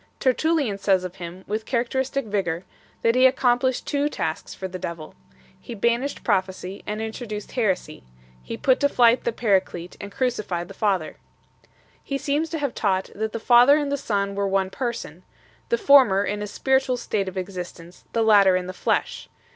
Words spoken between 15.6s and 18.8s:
the former in a spiritual state of existence, the latter in the